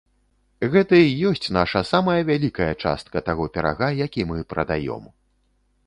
[0.75, 5.03] Гэта і ёсць наша самая вялікая частка таго пірага, які мы прадаём.